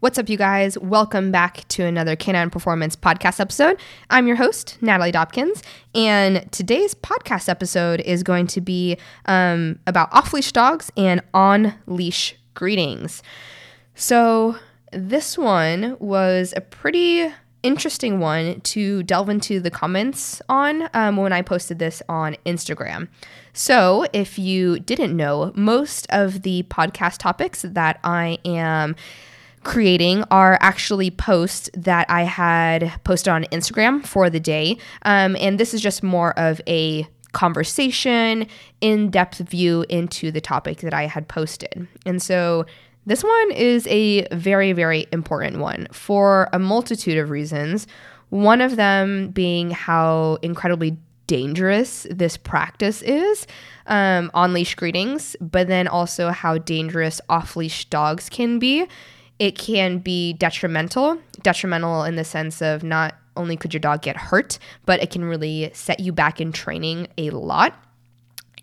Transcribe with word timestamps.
What's 0.00 0.16
up, 0.16 0.28
you 0.28 0.36
guys? 0.36 0.78
Welcome 0.78 1.32
back 1.32 1.66
to 1.70 1.84
another 1.84 2.14
Canine 2.14 2.50
Performance 2.50 2.94
podcast 2.94 3.40
episode. 3.40 3.80
I'm 4.10 4.28
your 4.28 4.36
host, 4.36 4.78
Natalie 4.80 5.10
Dopkins, 5.10 5.60
and 5.92 6.46
today's 6.52 6.94
podcast 6.94 7.48
episode 7.48 7.98
is 8.02 8.22
going 8.22 8.46
to 8.46 8.60
be 8.60 8.96
um, 9.26 9.80
about 9.88 10.08
off 10.12 10.32
leash 10.32 10.52
dogs 10.52 10.92
and 10.96 11.20
on 11.34 11.74
leash 11.88 12.36
greetings. 12.54 13.24
So, 13.96 14.54
this 14.92 15.36
one 15.36 15.96
was 15.98 16.54
a 16.56 16.60
pretty 16.60 17.34
interesting 17.64 18.20
one 18.20 18.60
to 18.60 19.02
delve 19.02 19.28
into 19.28 19.58
the 19.58 19.70
comments 19.70 20.40
on 20.48 20.88
um, 20.94 21.16
when 21.16 21.32
I 21.32 21.42
posted 21.42 21.80
this 21.80 22.04
on 22.08 22.36
Instagram. 22.46 23.08
So, 23.52 24.06
if 24.12 24.38
you 24.38 24.78
didn't 24.78 25.16
know, 25.16 25.50
most 25.56 26.06
of 26.10 26.42
the 26.42 26.62
podcast 26.70 27.18
topics 27.18 27.62
that 27.62 27.98
I 28.04 28.38
am 28.44 28.94
creating 29.68 30.24
are 30.30 30.56
actually 30.62 31.10
posts 31.10 31.68
that 31.74 32.08
I 32.08 32.22
had 32.22 32.90
posted 33.04 33.28
on 33.28 33.44
Instagram 33.52 34.04
for 34.04 34.30
the 34.30 34.40
day. 34.40 34.78
Um, 35.02 35.36
and 35.36 35.60
this 35.60 35.74
is 35.74 35.82
just 35.82 36.02
more 36.02 36.36
of 36.38 36.60
a 36.66 37.06
conversation, 37.32 38.46
in 38.80 39.10
depth 39.10 39.36
view 39.38 39.84
into 39.90 40.30
the 40.30 40.40
topic 40.40 40.78
that 40.78 40.94
I 40.94 41.04
had 41.04 41.28
posted. 41.28 41.86
And 42.06 42.22
so 42.22 42.64
this 43.04 43.22
one 43.22 43.52
is 43.52 43.86
a 43.88 44.26
very, 44.34 44.72
very 44.72 45.06
important 45.12 45.58
one 45.58 45.86
for 45.92 46.48
a 46.54 46.58
multitude 46.58 47.18
of 47.18 47.28
reasons. 47.28 47.86
One 48.30 48.62
of 48.62 48.76
them 48.76 49.28
being 49.32 49.70
how 49.70 50.38
incredibly 50.40 50.96
dangerous 51.26 52.06
this 52.10 52.38
practice 52.38 53.02
is 53.02 53.46
um, 53.86 54.30
on 54.32 54.54
leash 54.54 54.74
greetings, 54.74 55.36
but 55.42 55.68
then 55.68 55.86
also 55.86 56.30
how 56.30 56.56
dangerous 56.56 57.20
off 57.28 57.54
leash 57.54 57.84
dogs 57.84 58.30
can 58.30 58.58
be 58.58 58.86
it 59.38 59.56
can 59.58 59.98
be 59.98 60.32
detrimental, 60.34 61.18
detrimental 61.42 62.04
in 62.04 62.16
the 62.16 62.24
sense 62.24 62.60
of 62.60 62.82
not 62.82 63.14
only 63.36 63.56
could 63.56 63.72
your 63.72 63.80
dog 63.80 64.02
get 64.02 64.16
hurt, 64.16 64.58
but 64.84 65.00
it 65.02 65.10
can 65.10 65.24
really 65.24 65.70
set 65.72 66.00
you 66.00 66.12
back 66.12 66.40
in 66.40 66.52
training 66.52 67.06
a 67.16 67.30
lot. 67.30 67.74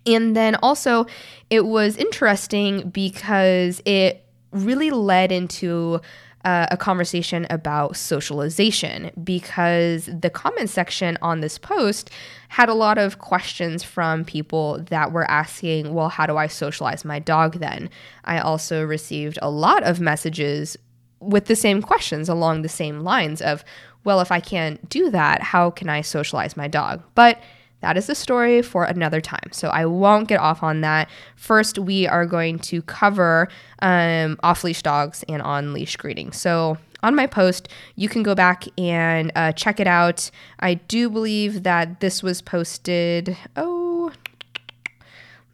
And 0.06 0.36
then 0.36 0.54
also, 0.56 1.06
it 1.50 1.66
was 1.66 1.96
interesting 1.96 2.90
because 2.90 3.82
it 3.84 4.24
really 4.52 4.90
led 4.90 5.32
into 5.32 6.00
uh, 6.44 6.66
a 6.70 6.76
conversation 6.76 7.46
about 7.50 7.96
socialization 7.96 9.10
because 9.24 10.06
the 10.06 10.30
comment 10.30 10.70
section 10.70 11.18
on 11.20 11.40
this 11.40 11.58
post 11.58 12.10
had 12.48 12.68
a 12.68 12.74
lot 12.74 12.98
of 12.98 13.18
questions 13.18 13.82
from 13.82 14.24
people 14.24 14.78
that 14.90 15.12
were 15.12 15.28
asking, 15.30 15.94
well, 15.94 16.08
how 16.08 16.26
do 16.26 16.36
I 16.36 16.46
socialize 16.46 17.04
my 17.04 17.18
dog 17.18 17.58
then? 17.58 17.90
I 18.24 18.38
also 18.38 18.84
received 18.84 19.38
a 19.42 19.50
lot 19.50 19.82
of 19.82 20.00
messages 20.00 20.76
with 21.20 21.46
the 21.46 21.56
same 21.56 21.82
questions 21.82 22.28
along 22.28 22.62
the 22.62 22.68
same 22.68 23.00
lines 23.00 23.40
of, 23.42 23.64
well, 24.04 24.20
if 24.20 24.30
I 24.30 24.40
can't 24.40 24.88
do 24.88 25.10
that, 25.10 25.42
how 25.42 25.70
can 25.70 25.88
I 25.88 26.00
socialize 26.00 26.56
my 26.56 26.68
dog? 26.68 27.02
But 27.14 27.40
that 27.80 27.96
is 27.96 28.08
a 28.08 28.14
story 28.14 28.62
for 28.62 28.84
another 28.84 29.20
time. 29.20 29.50
So 29.52 29.68
I 29.68 29.84
won't 29.86 30.28
get 30.28 30.40
off 30.40 30.62
on 30.62 30.80
that. 30.80 31.10
First, 31.36 31.78
we 31.78 32.06
are 32.06 32.24
going 32.24 32.58
to 32.60 32.82
cover 32.82 33.48
um, 33.80 34.38
off 34.42 34.64
leash 34.64 34.82
dogs 34.82 35.24
and 35.28 35.42
on 35.42 35.72
leash 35.72 35.96
greeting. 35.96 36.32
So 36.32 36.78
on 37.06 37.14
my 37.14 37.26
post, 37.26 37.68
you 37.94 38.08
can 38.08 38.24
go 38.24 38.34
back 38.34 38.64
and 38.76 39.30
uh, 39.36 39.52
check 39.52 39.78
it 39.78 39.86
out. 39.86 40.28
I 40.58 40.74
do 40.74 41.08
believe 41.08 41.62
that 41.62 42.00
this 42.00 42.20
was 42.20 42.42
posted. 42.42 43.36
Oh, 43.56 44.10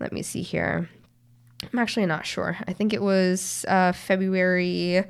let 0.00 0.12
me 0.12 0.23
see 0.23 0.41
here. 0.41 0.89
I'm 1.70 1.78
actually 1.78 2.06
not 2.06 2.25
sure. 2.25 2.56
I 2.67 2.73
think 2.73 2.95
it 2.95 3.03
was 3.03 3.67
uh, 3.69 3.92
February 3.92 5.05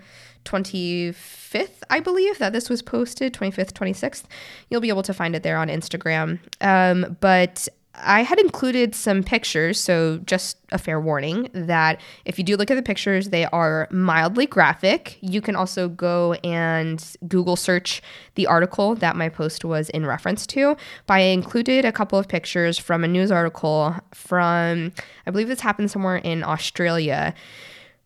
25th, 0.44 1.82
I 1.88 2.00
believe, 2.00 2.38
that 2.38 2.52
this 2.52 2.68
was 2.68 2.82
posted, 2.82 3.32
25th, 3.32 3.72
26th. 3.72 4.24
You'll 4.68 4.80
be 4.80 4.88
able 4.88 5.04
to 5.04 5.14
find 5.14 5.36
it 5.36 5.44
there 5.44 5.56
on 5.56 5.68
Instagram. 5.68 6.40
Um, 6.60 7.16
but 7.20 7.68
I 7.94 8.22
had 8.22 8.40
included 8.40 8.94
some 8.94 9.22
pictures, 9.22 9.78
so 9.78 10.18
just 10.24 10.56
a 10.70 10.78
fair 10.78 10.98
warning 10.98 11.50
that 11.52 12.00
if 12.24 12.38
you 12.38 12.44
do 12.44 12.56
look 12.56 12.70
at 12.70 12.74
the 12.74 12.82
pictures, 12.82 13.28
they 13.28 13.44
are 13.46 13.86
mildly 13.90 14.46
graphic. 14.46 15.18
You 15.20 15.42
can 15.42 15.54
also 15.54 15.90
go 15.90 16.32
and 16.42 17.04
Google 17.28 17.54
search 17.54 18.00
the 18.34 18.46
article 18.46 18.94
that 18.94 19.14
my 19.14 19.28
post 19.28 19.64
was 19.64 19.90
in 19.90 20.06
reference 20.06 20.46
to. 20.48 20.74
But 21.06 21.14
I 21.14 21.18
included 21.20 21.84
a 21.84 21.92
couple 21.92 22.18
of 22.18 22.28
pictures 22.28 22.78
from 22.78 23.04
a 23.04 23.08
news 23.08 23.30
article 23.30 23.94
from, 24.14 24.92
I 25.26 25.30
believe 25.30 25.48
this 25.48 25.60
happened 25.60 25.90
somewhere 25.90 26.16
in 26.16 26.42
Australia. 26.42 27.34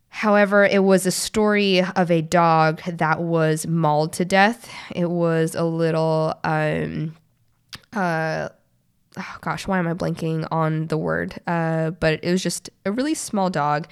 However, 0.09 0.65
it 0.65 0.83
was 0.83 1.05
a 1.05 1.11
story 1.11 1.81
of 1.81 2.11
a 2.11 2.21
dog 2.21 2.81
that 2.87 3.21
was 3.21 3.65
mauled 3.65 4.13
to 4.13 4.25
death. 4.25 4.69
It 4.93 5.09
was 5.09 5.55
a 5.55 5.63
little, 5.63 6.33
um, 6.43 7.15
uh, 7.93 8.49
oh 9.17 9.37
gosh, 9.41 9.67
why 9.67 9.79
am 9.79 9.87
I 9.87 9.93
blanking 9.93 10.47
on 10.51 10.87
the 10.87 10.97
word? 10.97 11.39
Uh, 11.47 11.91
but 11.91 12.19
it 12.23 12.31
was 12.31 12.43
just 12.43 12.69
a 12.85 12.91
really 12.91 13.13
small 13.13 13.49
dog. 13.49 13.87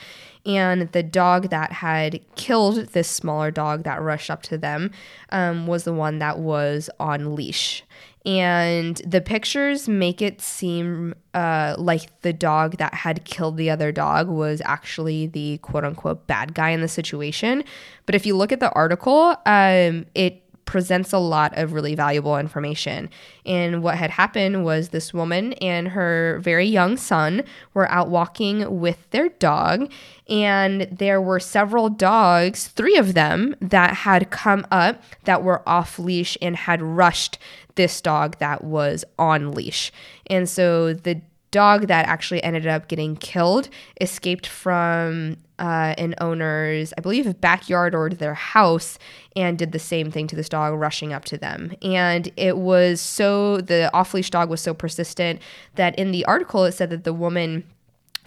And 0.45 0.91
the 0.91 1.03
dog 1.03 1.49
that 1.49 1.71
had 1.71 2.19
killed 2.35 2.77
this 2.87 3.09
smaller 3.09 3.49
dog 3.49 3.83
that 3.83 4.01
rushed 4.01 4.29
up 4.29 4.43
to 4.43 4.57
them 4.57 4.91
um, 5.29 5.65
was 5.65 5.83
the 5.83 5.93
one 5.93 6.19
that 6.19 6.39
was 6.39 6.89
on 6.99 7.35
leash 7.35 7.83
and 8.25 8.97
the 9.05 9.21
pictures 9.21 9.87
make 9.87 10.19
it 10.19 10.41
seem 10.41 11.13
uh, 11.35 11.75
like 11.77 12.21
the 12.21 12.33
dog 12.33 12.77
that 12.77 12.93
had 12.93 13.23
killed 13.23 13.55
the 13.55 13.69
other 13.69 13.91
dog 13.91 14.27
was 14.27 14.63
actually 14.65 15.27
the 15.27 15.59
quote 15.59 15.83
unquote 15.83 16.25
bad 16.25 16.55
guy 16.55 16.71
in 16.71 16.81
the 16.81 16.87
situation. 16.87 17.63
But 18.07 18.15
if 18.15 18.25
you 18.25 18.35
look 18.35 18.51
at 18.51 18.59
the 18.59 18.71
article, 18.71 19.35
um, 19.45 20.07
it 20.15 20.41
presents 20.65 21.13
a 21.13 21.17
lot 21.19 21.57
of 21.57 21.73
really 21.73 21.95
valuable 21.95 22.37
information. 22.37 23.09
And 23.45 23.83
what 23.83 23.97
had 23.97 24.09
happened 24.09 24.65
was 24.65 24.89
this 24.89 25.13
woman 25.13 25.53
and 25.53 25.89
her 25.89 26.39
very 26.41 26.65
young 26.65 26.97
son 26.97 27.43
were 27.73 27.89
out 27.91 28.09
walking 28.09 28.79
with 28.79 29.09
their 29.11 29.29
dog, 29.29 29.91
and 30.27 30.81
there 30.91 31.21
were 31.21 31.39
several 31.39 31.89
dogs, 31.89 32.67
three 32.67 32.97
of 32.97 33.13
them, 33.13 33.55
that 33.61 33.93
had 33.93 34.31
come 34.31 34.65
up 34.71 35.03
that 35.25 35.43
were 35.43 35.67
off 35.67 35.99
leash 35.99 36.37
and 36.41 36.55
had 36.55 36.81
rushed 36.81 37.37
this 37.75 38.01
dog 38.01 38.37
that 38.39 38.63
was 38.63 39.05
on 39.19 39.51
leash. 39.51 39.91
And 40.27 40.49
so 40.49 40.93
the 40.93 41.21
dog 41.55 41.87
that 41.87 42.05
actually 42.05 42.43
ended 42.43 42.67
up 42.67 42.89
getting 42.89 43.15
killed 43.15 43.69
escaped 44.01 44.45
from 44.45 45.37
uh, 45.57 45.95
an 45.97 46.13
owner's, 46.19 46.93
I 46.97 47.01
believe, 47.01 47.39
backyard 47.39 47.95
or 47.95 48.09
their 48.09 48.33
house 48.33 48.99
and 49.37 49.57
did 49.57 49.71
the 49.71 49.79
same 49.79 50.11
thing 50.11 50.27
to 50.27 50.35
this 50.35 50.49
dog, 50.49 50.77
rushing 50.77 51.13
up 51.13 51.23
to 51.25 51.37
them. 51.37 51.71
And 51.81 52.29
it 52.35 52.57
was 52.57 52.99
so, 52.99 53.61
the 53.61 53.89
off 53.93 54.13
leash 54.13 54.29
dog 54.29 54.49
was 54.49 54.59
so 54.59 54.73
persistent 54.73 55.41
that 55.75 55.97
in 55.97 56.11
the 56.11 56.25
article 56.25 56.65
it 56.65 56.73
said 56.73 56.89
that 56.89 57.05
the 57.05 57.13
woman 57.13 57.63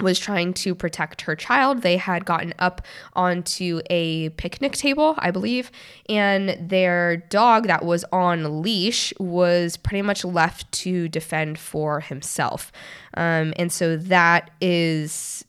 was 0.01 0.19
trying 0.19 0.55
to 0.55 0.75
protect 0.75 1.23
her 1.23 1.35
child. 1.37 1.83
They 1.83 1.97
had 1.97 2.25
gotten 2.25 2.55
up 2.59 2.83
onto 3.15 3.81
a 3.91 4.31
picnic 4.31 4.73
table, 4.73 5.15
I 5.19 5.31
believe, 5.31 5.71
and 6.09 6.57
their 6.61 7.17
dog 7.17 7.67
that 7.67 7.85
was 7.85 8.05
on 8.13 8.63
leash 8.63 9.13
was 9.19 9.77
pretty 9.77 10.03
much 10.03 10.25
left 10.25 10.71
to 10.73 11.09
defend 11.09 11.59
for 11.59 12.01
himself. 12.01 12.73
Um, 13.15 13.53
and 13.57 13.73
so 13.73 13.97
that 13.97 14.51
is 14.61 15.45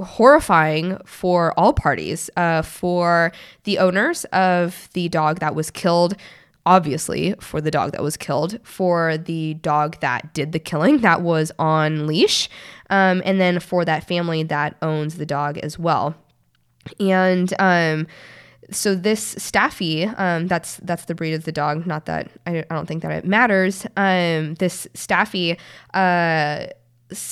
horrifying 0.00 0.98
for 1.04 1.52
all 1.58 1.72
parties, 1.72 2.30
uh, 2.36 2.62
for 2.62 3.32
the 3.64 3.78
owners 3.78 4.24
of 4.26 4.88
the 4.94 5.08
dog 5.08 5.40
that 5.40 5.54
was 5.54 5.70
killed 5.70 6.16
obviously 6.66 7.34
for 7.40 7.60
the 7.60 7.70
dog 7.70 7.92
that 7.92 8.02
was 8.02 8.16
killed, 8.16 8.58
for 8.62 9.16
the 9.16 9.54
dog 9.54 9.98
that 10.00 10.32
did 10.34 10.52
the 10.52 10.58
killing 10.58 10.98
that 10.98 11.22
was 11.22 11.52
on 11.58 12.06
leash, 12.06 12.48
um, 12.90 13.22
and 13.24 13.40
then 13.40 13.60
for 13.60 13.84
that 13.84 14.06
family 14.06 14.42
that 14.42 14.76
owns 14.82 15.16
the 15.16 15.26
dog 15.26 15.58
as 15.58 15.78
well. 15.78 16.14
And 16.98 17.52
um, 17.58 18.06
so 18.70 18.94
this 18.94 19.34
Staffy, 19.38 20.04
um, 20.04 20.46
that's 20.46 20.76
that's 20.78 21.06
the 21.06 21.14
breed 21.14 21.34
of 21.34 21.44
the 21.44 21.52
dog. 21.52 21.86
Not 21.86 22.06
that 22.06 22.30
I, 22.46 22.64
I 22.70 22.74
don't 22.74 22.86
think 22.86 23.02
that 23.02 23.12
it 23.12 23.24
matters. 23.24 23.86
Um, 23.96 24.54
this 24.54 24.86
Staffy. 24.94 25.58
Uh, 25.94 26.66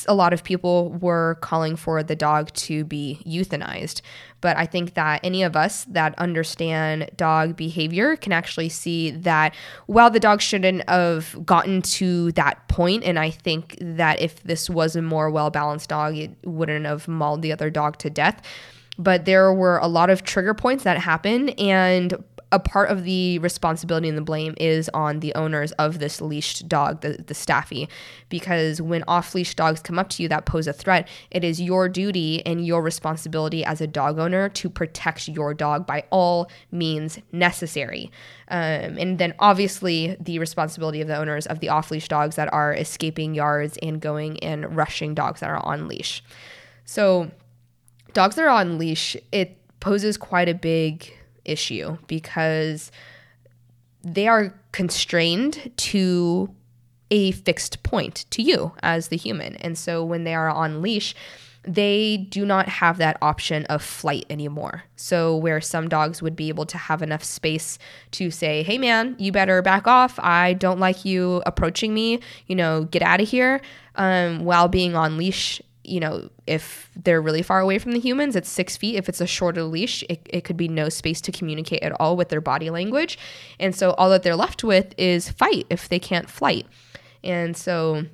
a 0.08 0.14
lot 0.14 0.32
of 0.32 0.44
people 0.44 0.90
were 1.00 1.36
calling 1.40 1.76
for 1.76 2.02
the 2.02 2.16
dog 2.16 2.52
to 2.54 2.84
be 2.84 3.20
euthanized. 3.26 4.00
But 4.40 4.56
I 4.56 4.66
think 4.66 4.94
that 4.94 5.20
any 5.24 5.42
of 5.42 5.56
us 5.56 5.84
that 5.84 6.16
understand 6.18 7.10
dog 7.16 7.56
behavior 7.56 8.16
can 8.16 8.32
actually 8.32 8.68
see 8.68 9.10
that 9.10 9.54
while 9.86 10.10
the 10.10 10.20
dog 10.20 10.40
shouldn't 10.40 10.88
have 10.88 11.44
gotten 11.44 11.82
to 11.82 12.32
that 12.32 12.66
point, 12.68 13.04
and 13.04 13.18
I 13.18 13.30
think 13.30 13.76
that 13.80 14.20
if 14.20 14.42
this 14.42 14.70
was 14.70 14.96
a 14.96 15.02
more 15.02 15.30
well 15.30 15.50
balanced 15.50 15.88
dog, 15.88 16.16
it 16.16 16.30
wouldn't 16.44 16.86
have 16.86 17.08
mauled 17.08 17.42
the 17.42 17.52
other 17.52 17.70
dog 17.70 17.98
to 17.98 18.10
death. 18.10 18.40
But 18.98 19.24
there 19.24 19.52
were 19.52 19.78
a 19.78 19.86
lot 19.86 20.10
of 20.10 20.24
trigger 20.24 20.54
points 20.54 20.84
that 20.84 20.98
happened, 20.98 21.58
and 21.58 22.14
a 22.50 22.58
part 22.58 22.90
of 22.90 23.04
the 23.04 23.38
responsibility 23.40 24.08
and 24.08 24.16
the 24.16 24.22
blame 24.22 24.54
is 24.56 24.88
on 24.94 25.20
the 25.20 25.34
owners 25.34 25.72
of 25.72 25.98
this 25.98 26.20
leashed 26.20 26.66
dog, 26.66 27.02
the, 27.02 27.22
the 27.26 27.34
staffy, 27.34 27.88
because 28.30 28.80
when 28.80 29.04
off 29.06 29.34
leash 29.34 29.54
dogs 29.54 29.80
come 29.80 29.98
up 29.98 30.08
to 30.08 30.22
you 30.22 30.28
that 30.28 30.46
pose 30.46 30.66
a 30.66 30.72
threat, 30.72 31.06
it 31.30 31.44
is 31.44 31.60
your 31.60 31.88
duty 31.88 32.44
and 32.46 32.66
your 32.66 32.82
responsibility 32.82 33.64
as 33.64 33.80
a 33.80 33.86
dog 33.86 34.18
owner 34.18 34.48
to 34.48 34.70
protect 34.70 35.28
your 35.28 35.52
dog 35.52 35.86
by 35.86 36.04
all 36.10 36.50
means 36.70 37.18
necessary. 37.32 38.10
Um, 38.48 38.96
and 38.96 39.18
then 39.18 39.34
obviously 39.38 40.16
the 40.18 40.38
responsibility 40.38 41.02
of 41.02 41.08
the 41.08 41.16
owners 41.16 41.46
of 41.46 41.60
the 41.60 41.68
off 41.68 41.90
leash 41.90 42.08
dogs 42.08 42.36
that 42.36 42.50
are 42.52 42.72
escaping 42.72 43.34
yards 43.34 43.76
and 43.82 44.00
going 44.00 44.42
and 44.42 44.74
rushing 44.74 45.14
dogs 45.14 45.40
that 45.40 45.50
are 45.50 45.64
on 45.64 45.86
leash. 45.86 46.24
So, 46.86 47.30
dogs 48.14 48.36
that 48.36 48.46
are 48.46 48.48
on 48.48 48.78
leash, 48.78 49.16
it 49.32 49.58
poses 49.80 50.16
quite 50.16 50.48
a 50.48 50.54
big 50.54 51.12
issue 51.48 51.98
because 52.06 52.92
they 54.02 54.28
are 54.28 54.54
constrained 54.72 55.72
to 55.76 56.54
a 57.10 57.32
fixed 57.32 57.82
point 57.82 58.26
to 58.30 58.42
you 58.42 58.72
as 58.82 59.08
the 59.08 59.16
human. 59.16 59.56
And 59.56 59.76
so 59.78 60.04
when 60.04 60.24
they 60.24 60.34
are 60.34 60.50
on 60.50 60.82
leash, 60.82 61.14
they 61.64 62.16
do 62.30 62.46
not 62.46 62.68
have 62.68 62.96
that 62.98 63.18
option 63.20 63.64
of 63.66 63.82
flight 63.82 64.24
anymore. 64.30 64.84
So, 64.96 65.36
where 65.36 65.60
some 65.60 65.88
dogs 65.88 66.22
would 66.22 66.34
be 66.34 66.48
able 66.48 66.64
to 66.66 66.78
have 66.78 67.02
enough 67.02 67.22
space 67.22 67.78
to 68.12 68.30
say, 68.30 68.62
hey 68.62 68.78
man, 68.78 69.16
you 69.18 69.32
better 69.32 69.60
back 69.60 69.86
off. 69.86 70.18
I 70.20 70.54
don't 70.54 70.80
like 70.80 71.04
you 71.04 71.42
approaching 71.44 71.92
me, 71.92 72.20
you 72.46 72.56
know, 72.56 72.84
get 72.84 73.02
out 73.02 73.20
of 73.20 73.28
here, 73.28 73.60
um, 73.96 74.44
while 74.44 74.68
being 74.68 74.94
on 74.94 75.18
leash, 75.18 75.60
you 75.88 76.00
know, 76.00 76.28
if 76.46 76.90
they're 76.94 77.22
really 77.22 77.42
far 77.42 77.60
away 77.60 77.78
from 77.78 77.92
the 77.92 78.00
humans, 78.00 78.36
it's 78.36 78.48
six 78.48 78.76
feet. 78.76 78.96
If 78.96 79.08
it's 79.08 79.20
a 79.20 79.26
shorter 79.26 79.64
leash, 79.64 80.04
it, 80.08 80.20
it 80.30 80.44
could 80.44 80.56
be 80.56 80.68
no 80.68 80.88
space 80.88 81.20
to 81.22 81.32
communicate 81.32 81.82
at 81.82 81.92
all 82.00 82.16
with 82.16 82.28
their 82.28 82.40
body 82.40 82.70
language. 82.70 83.18
And 83.58 83.74
so 83.74 83.92
all 83.92 84.10
that 84.10 84.22
they're 84.22 84.36
left 84.36 84.62
with 84.62 84.94
is 84.98 85.30
fight 85.30 85.66
if 85.70 85.88
they 85.88 85.98
can't 85.98 86.28
flight. 86.28 86.66
And 87.24 87.56
so 87.56 88.04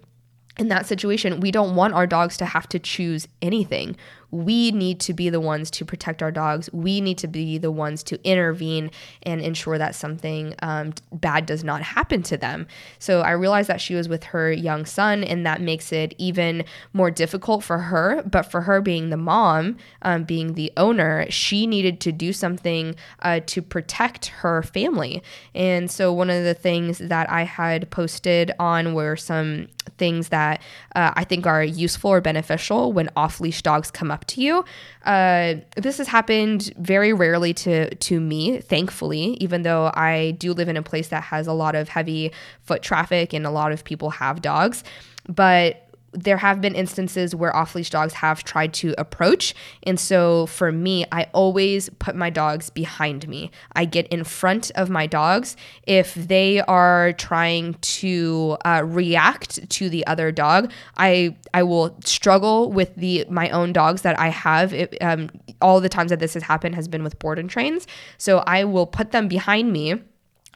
in 0.58 0.68
that 0.68 0.86
situation, 0.86 1.40
we 1.40 1.50
don't 1.50 1.74
want 1.74 1.94
our 1.94 2.06
dogs 2.06 2.36
to 2.38 2.46
have 2.46 2.68
to 2.68 2.78
choose 2.78 3.26
anything 3.42 3.96
we 4.34 4.72
need 4.72 4.98
to 4.98 5.14
be 5.14 5.30
the 5.30 5.40
ones 5.40 5.70
to 5.70 5.84
protect 5.84 6.22
our 6.22 6.32
dogs. 6.32 6.68
We 6.72 7.00
need 7.00 7.18
to 7.18 7.28
be 7.28 7.56
the 7.56 7.70
ones 7.70 8.02
to 8.04 8.22
intervene 8.28 8.90
and 9.22 9.40
ensure 9.40 9.78
that 9.78 9.94
something 9.94 10.54
um, 10.60 10.92
bad 11.12 11.46
does 11.46 11.62
not 11.62 11.82
happen 11.82 12.22
to 12.24 12.36
them. 12.36 12.66
So 12.98 13.20
I 13.20 13.30
realized 13.30 13.68
that 13.68 13.80
she 13.80 13.94
was 13.94 14.08
with 14.08 14.24
her 14.24 14.52
young 14.52 14.86
son, 14.86 15.22
and 15.22 15.46
that 15.46 15.60
makes 15.60 15.92
it 15.92 16.14
even 16.18 16.64
more 16.92 17.12
difficult 17.12 17.62
for 17.62 17.78
her. 17.78 18.22
But 18.24 18.42
for 18.42 18.62
her 18.62 18.80
being 18.80 19.10
the 19.10 19.16
mom, 19.16 19.76
um, 20.02 20.24
being 20.24 20.54
the 20.54 20.72
owner, 20.76 21.30
she 21.30 21.66
needed 21.66 22.00
to 22.00 22.10
do 22.10 22.32
something 22.32 22.96
uh, 23.22 23.40
to 23.46 23.62
protect 23.62 24.26
her 24.26 24.62
family. 24.64 25.22
And 25.54 25.88
so 25.88 26.12
one 26.12 26.30
of 26.30 26.42
the 26.42 26.54
things 26.54 26.98
that 26.98 27.30
I 27.30 27.44
had 27.44 27.88
posted 27.90 28.50
on 28.58 28.94
were 28.94 29.14
some 29.14 29.68
things 29.98 30.30
that 30.30 30.60
uh, 30.96 31.12
I 31.14 31.24
think 31.24 31.46
are 31.46 31.62
useful 31.62 32.10
or 32.10 32.20
beneficial 32.20 32.92
when 32.92 33.10
off 33.16 33.40
leash 33.40 33.62
dogs 33.62 33.90
come 33.90 34.10
up 34.10 34.23
to 34.28 34.40
you. 34.40 34.64
Uh, 35.04 35.54
this 35.76 35.98
has 35.98 36.08
happened 36.08 36.72
very 36.78 37.12
rarely 37.12 37.54
to 37.54 37.94
to 37.94 38.20
me, 38.20 38.60
thankfully. 38.60 39.36
Even 39.40 39.62
though 39.62 39.90
I 39.94 40.32
do 40.32 40.52
live 40.52 40.68
in 40.68 40.76
a 40.76 40.82
place 40.82 41.08
that 41.08 41.24
has 41.24 41.46
a 41.46 41.52
lot 41.52 41.74
of 41.74 41.88
heavy 41.88 42.32
foot 42.62 42.82
traffic 42.82 43.32
and 43.32 43.46
a 43.46 43.50
lot 43.50 43.72
of 43.72 43.84
people 43.84 44.10
have 44.10 44.42
dogs, 44.42 44.84
but 45.28 45.83
there 46.14 46.36
have 46.38 46.60
been 46.60 46.74
instances 46.74 47.34
where 47.34 47.54
off 47.54 47.74
leash 47.74 47.90
dogs 47.90 48.14
have 48.14 48.44
tried 48.44 48.72
to 48.74 48.94
approach. 48.96 49.54
And 49.82 49.98
so 49.98 50.46
for 50.46 50.72
me, 50.72 51.04
I 51.12 51.26
always 51.32 51.90
put 51.98 52.14
my 52.14 52.30
dogs 52.30 52.70
behind 52.70 53.28
me. 53.28 53.50
I 53.72 53.84
get 53.84 54.06
in 54.08 54.24
front 54.24 54.70
of 54.74 54.88
my 54.88 55.06
dogs. 55.06 55.56
If 55.86 56.14
they 56.14 56.60
are 56.60 57.12
trying 57.14 57.74
to 57.74 58.56
uh, 58.64 58.82
react 58.84 59.68
to 59.70 59.88
the 59.88 60.06
other 60.06 60.32
dog, 60.32 60.70
I, 60.96 61.36
I 61.52 61.62
will 61.64 61.96
struggle 62.04 62.72
with 62.72 62.94
the 62.96 63.26
my 63.28 63.50
own 63.50 63.72
dogs 63.72 64.02
that 64.02 64.18
I 64.18 64.28
have. 64.28 64.72
It, 64.72 64.96
um, 65.00 65.30
all 65.60 65.80
the 65.80 65.88
times 65.88 66.10
that 66.10 66.20
this 66.20 66.34
has 66.34 66.42
happened 66.42 66.74
has 66.74 66.88
been 66.88 67.02
with 67.02 67.18
board 67.18 67.38
and 67.38 67.50
trains. 67.50 67.86
So 68.18 68.38
I 68.46 68.64
will 68.64 68.86
put 68.86 69.12
them 69.12 69.28
behind 69.28 69.72
me 69.72 70.00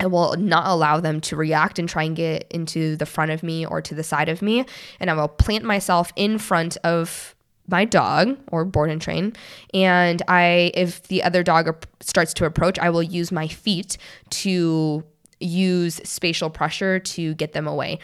I 0.00 0.06
will 0.06 0.36
not 0.36 0.66
allow 0.66 1.00
them 1.00 1.20
to 1.22 1.36
react 1.36 1.78
and 1.78 1.88
try 1.88 2.04
and 2.04 2.14
get 2.14 2.46
into 2.50 2.96
the 2.96 3.06
front 3.06 3.30
of 3.30 3.42
me 3.42 3.66
or 3.66 3.82
to 3.82 3.94
the 3.94 4.02
side 4.04 4.28
of 4.28 4.42
me. 4.42 4.64
And 5.00 5.10
I 5.10 5.14
will 5.14 5.28
plant 5.28 5.64
myself 5.64 6.12
in 6.16 6.38
front 6.38 6.76
of 6.84 7.34
my 7.68 7.84
dog 7.84 8.38
or 8.50 8.64
board 8.64 8.90
and 8.90 9.00
train 9.00 9.30
and 9.74 10.22
i 10.26 10.70
if 10.72 11.02
the 11.08 11.22
other 11.22 11.42
dog 11.42 11.84
starts 12.00 12.32
to 12.32 12.46
approach 12.46 12.78
i 12.78 12.88
will 12.88 13.02
use 13.02 13.30
my 13.30 13.46
feet 13.46 13.98
to 14.30 15.04
use 15.38 16.00
spatial 16.02 16.48
pressure 16.48 16.98
to 16.98 17.34
get 17.34 17.52
them 17.52 17.66
away 17.66 17.98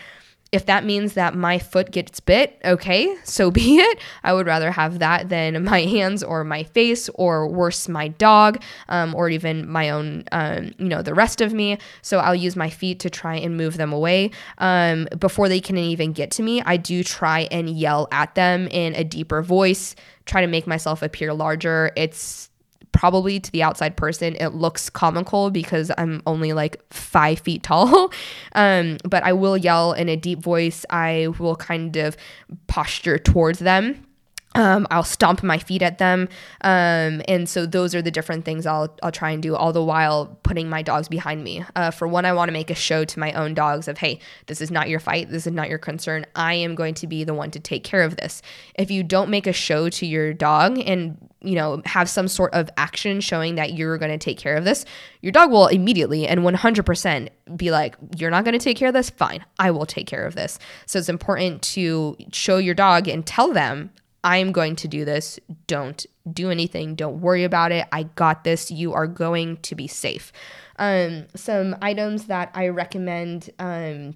if 0.54 0.66
that 0.66 0.84
means 0.84 1.14
that 1.14 1.34
my 1.34 1.58
foot 1.58 1.90
gets 1.90 2.20
bit, 2.20 2.60
okay, 2.64 3.16
so 3.24 3.50
be 3.50 3.78
it. 3.78 3.98
I 4.22 4.32
would 4.32 4.46
rather 4.46 4.70
have 4.70 5.00
that 5.00 5.28
than 5.28 5.64
my 5.64 5.80
hands 5.80 6.22
or 6.22 6.44
my 6.44 6.62
face 6.62 7.08
or 7.14 7.48
worse, 7.48 7.88
my 7.88 8.08
dog 8.08 8.62
um, 8.88 9.14
or 9.16 9.28
even 9.28 9.68
my 9.68 9.90
own, 9.90 10.24
um, 10.30 10.72
you 10.78 10.86
know, 10.86 11.02
the 11.02 11.12
rest 11.12 11.40
of 11.40 11.52
me. 11.52 11.78
So 12.02 12.18
I'll 12.18 12.36
use 12.36 12.54
my 12.54 12.70
feet 12.70 13.00
to 13.00 13.10
try 13.10 13.34
and 13.34 13.56
move 13.56 13.76
them 13.76 13.92
away. 13.92 14.30
Um, 14.58 15.08
before 15.18 15.48
they 15.48 15.60
can 15.60 15.76
even 15.76 16.12
get 16.12 16.30
to 16.32 16.42
me, 16.42 16.62
I 16.62 16.76
do 16.76 17.02
try 17.02 17.48
and 17.50 17.68
yell 17.68 18.06
at 18.12 18.36
them 18.36 18.68
in 18.68 18.94
a 18.94 19.02
deeper 19.02 19.42
voice, 19.42 19.96
try 20.24 20.40
to 20.40 20.46
make 20.46 20.68
myself 20.68 21.02
appear 21.02 21.34
larger. 21.34 21.90
It's 21.96 22.48
probably 22.94 23.40
to 23.40 23.50
the 23.50 23.62
outside 23.62 23.96
person 23.96 24.36
it 24.36 24.54
looks 24.54 24.88
comical 24.88 25.50
because 25.50 25.90
I'm 25.98 26.22
only 26.26 26.52
like 26.54 26.80
five 26.90 27.40
feet 27.40 27.62
tall. 27.70 28.10
um, 28.54 28.96
but 29.04 29.22
I 29.24 29.32
will 29.34 29.56
yell 29.56 29.92
in 29.92 30.08
a 30.08 30.16
deep 30.16 30.38
voice. 30.38 30.86
I 30.88 31.28
will 31.38 31.56
kind 31.56 31.96
of 31.96 32.16
posture 32.68 33.18
towards 33.18 33.58
them. 33.58 34.06
Um, 34.54 34.86
I'll 34.90 35.02
stomp 35.02 35.42
my 35.42 35.58
feet 35.58 35.82
at 35.82 35.98
them. 35.98 36.28
Um, 36.60 37.22
and 37.26 37.48
so 37.48 37.66
those 37.66 37.94
are 37.94 38.02
the 38.02 38.10
different 38.10 38.44
things 38.44 38.66
I'll, 38.66 38.94
I'll 39.02 39.12
try 39.12 39.30
and 39.30 39.42
do, 39.42 39.56
all 39.56 39.72
the 39.72 39.82
while 39.82 40.38
putting 40.42 40.68
my 40.68 40.82
dogs 40.82 41.08
behind 41.08 41.42
me. 41.42 41.64
Uh, 41.74 41.90
for 41.90 42.06
one, 42.06 42.24
I 42.24 42.32
want 42.32 42.48
to 42.48 42.52
make 42.52 42.70
a 42.70 42.74
show 42.74 43.04
to 43.04 43.18
my 43.18 43.32
own 43.32 43.54
dogs 43.54 43.88
of, 43.88 43.98
hey, 43.98 44.20
this 44.46 44.60
is 44.60 44.70
not 44.70 44.88
your 44.88 45.00
fight. 45.00 45.30
This 45.30 45.46
is 45.46 45.52
not 45.52 45.68
your 45.68 45.78
concern. 45.78 46.24
I 46.36 46.54
am 46.54 46.74
going 46.74 46.94
to 46.94 47.06
be 47.06 47.24
the 47.24 47.34
one 47.34 47.50
to 47.52 47.60
take 47.60 47.84
care 47.84 48.02
of 48.02 48.16
this. 48.16 48.42
If 48.76 48.90
you 48.90 49.02
don't 49.02 49.28
make 49.30 49.46
a 49.46 49.52
show 49.52 49.88
to 49.88 50.06
your 50.06 50.32
dog 50.32 50.78
and 50.78 51.18
you 51.44 51.54
know, 51.54 51.82
have 51.84 52.08
some 52.08 52.26
sort 52.26 52.54
of 52.54 52.70
action 52.76 53.20
showing 53.20 53.56
that 53.56 53.74
you're 53.74 53.98
going 53.98 54.10
to 54.10 54.18
take 54.18 54.38
care 54.38 54.56
of 54.56 54.64
this, 54.64 54.84
your 55.20 55.30
dog 55.30 55.50
will 55.50 55.66
immediately 55.66 56.26
and 56.26 56.40
100% 56.40 57.28
be 57.56 57.70
like, 57.70 57.96
You're 58.16 58.30
not 58.30 58.44
going 58.44 58.58
to 58.58 58.64
take 58.64 58.78
care 58.78 58.88
of 58.88 58.94
this? 58.94 59.10
Fine, 59.10 59.44
I 59.58 59.70
will 59.70 59.86
take 59.86 60.06
care 60.06 60.24
of 60.24 60.34
this. 60.34 60.58
So 60.86 60.98
it's 60.98 61.08
important 61.08 61.62
to 61.62 62.16
show 62.32 62.56
your 62.56 62.74
dog 62.74 63.08
and 63.08 63.26
tell 63.26 63.52
them, 63.52 63.90
I'm 64.24 64.52
going 64.52 64.74
to 64.76 64.88
do 64.88 65.04
this. 65.04 65.38
Don't 65.66 66.04
do 66.32 66.50
anything. 66.50 66.94
Don't 66.94 67.20
worry 67.20 67.44
about 67.44 67.70
it. 67.70 67.86
I 67.92 68.04
got 68.04 68.42
this. 68.42 68.70
You 68.70 68.94
are 68.94 69.06
going 69.06 69.58
to 69.58 69.74
be 69.74 69.86
safe. 69.86 70.32
Um, 70.78 71.26
some 71.36 71.76
items 71.82 72.26
that 72.26 72.50
I 72.54 72.68
recommend 72.68 73.50
um, 73.58 74.14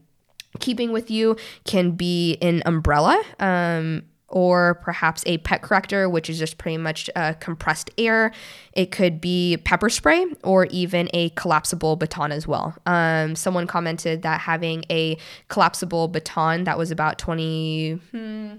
keeping 0.59 0.93
with 0.93 1.11
you 1.11 1.37
can 1.65 1.93
be 1.93 2.39
an 2.41 2.63
umbrella. 2.65 3.23
Um, 3.39 4.05
or 4.31 4.75
perhaps 4.83 5.23
a 5.27 5.39
pet 5.39 5.63
corrector, 5.63 6.09
which 6.09 6.29
is 6.29 6.39
just 6.39 6.59
pretty 6.59 6.77
much 6.77 7.09
uh, 7.17 7.33
compressed 7.41 7.91
air. 7.97 8.31
It 8.75 8.91
could 8.91 9.21
be 9.23 9.57
pepper 9.65 9.89
spray 9.89 10.27
or 10.45 10.67
even 10.67 11.09
a 11.15 11.31
collapsible 11.31 11.97
baton 11.97 12.31
as 12.31 12.47
well. 12.47 12.77
Um, 12.85 13.35
someone 13.35 13.67
commented 13.67 14.23
that 14.23 14.43
having 14.43 14.85
a 14.91 15.17
collapsible 15.49 16.09
baton 16.09 16.65
that 16.65 16.77
was 16.77 16.91
about 16.91 17.19
20. 17.19 17.93
Hmm, 18.11 18.55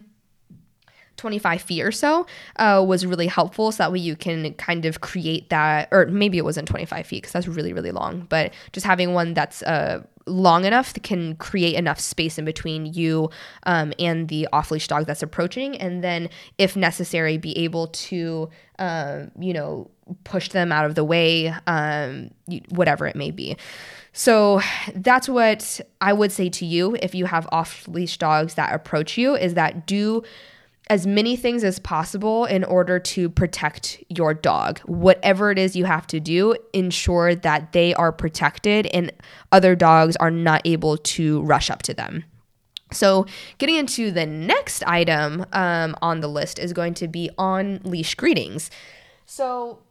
25 1.20 1.62
feet 1.62 1.84
or 1.84 1.92
so 1.92 2.26
uh, 2.56 2.84
was 2.86 3.06
really 3.06 3.28
helpful 3.28 3.72
so 3.72 3.84
that 3.84 3.92
way 3.92 4.00
you 4.00 4.16
can 4.16 4.54
kind 4.56 4.86
of 4.86 5.02
create 5.02 5.50
that 5.50 5.88
or 5.92 6.06
maybe 6.08 6.38
it 6.38 6.46
wasn't 6.46 6.68
25 6.68 7.06
feet 7.06 7.22
because 7.22 7.34
that's 7.34 7.48
really 7.48 7.74
really 7.74 7.92
long 7.92 8.26
but 8.30 8.54
just 8.72 8.86
having 8.86 9.14
one 9.14 9.34
that's 9.34 9.62
uh, 9.64 10.02
long 10.30 10.66
enough 10.66 10.94
can 11.04 11.36
create 11.36 11.76
enough 11.76 12.00
space 12.00 12.38
in 12.38 12.46
between 12.46 12.86
you 12.86 13.30
um, 13.64 13.94
and 14.00 14.30
the 14.30 14.48
off 14.54 14.72
leash 14.72 14.88
dog 14.88 15.06
that's 15.06 15.24
approaching. 15.24 15.76
And 15.78 16.04
then, 16.04 16.30
if 16.58 16.76
necessary, 16.76 17.38
be 17.38 17.58
able 17.58 17.88
to, 17.88 18.50
um, 18.78 19.32
you 19.40 19.54
know, 19.54 19.90
push 20.24 20.50
them 20.50 20.72
out 20.72 20.86
of 20.86 20.96
the 20.96 21.04
way, 21.04 21.54
um, 21.68 22.32
whatever 22.70 23.06
it 23.06 23.16
may 23.16 23.32
be. 23.32 23.58
So 24.14 24.62
that's 24.96 25.30
what 25.30 25.82
I 26.02 26.14
would 26.14 26.32
say 26.32 26.50
to 26.50 26.66
you 26.66 26.98
if 27.02 27.14
you 27.14 27.26
have 27.26 27.48
off 27.52 27.88
leash 27.88 28.18
dogs 28.18 28.56
that 28.56 28.74
approach 28.74 29.18
you 29.18 29.36
is 29.36 29.54
that 29.54 29.86
do 29.86 30.24
as 30.90 31.06
many 31.06 31.36
things 31.36 31.64
as 31.64 31.78
possible 31.78 32.46
in 32.46 32.64
order 32.64 33.00
to 33.00 33.30
protect 33.30 34.04
your 34.10 34.34
dog. 34.34 34.80
Whatever 34.80 35.52
it 35.52 35.60
is 35.60 35.76
you 35.76 35.86
have 35.86 36.08
to 36.08 36.20
do, 36.20 36.56
ensure 36.74 37.36
that 37.36 37.74
they 37.74 37.94
are 37.94 38.12
protected 38.12 38.88
and 38.88 39.12
other 39.52 39.76
dogs 39.76 40.16
are 40.16 40.32
not 40.32 40.62
able 40.66 40.98
to 40.98 41.42
rush 41.44 41.70
up 41.70 41.84
to 41.84 41.94
them. 41.94 42.26
So, 42.92 43.28
getting 43.60 43.76
into 43.76 44.10
the 44.10 44.26
next 44.26 44.84
item 44.84 45.46
um, 45.54 45.96
on 46.02 46.22
the 46.22 46.28
list 46.28 46.58
is 46.58 46.74
going 46.74 46.96
to 46.96 47.08
be 47.08 47.30
on 47.38 47.82
leash 47.84 48.16
greetings. 48.16 48.72
So, 49.28 49.84